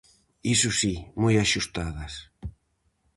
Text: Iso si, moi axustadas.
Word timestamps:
Iso 0.55 0.69
si, 0.79 0.93
moi 1.21 1.35
axustadas. 1.37 2.13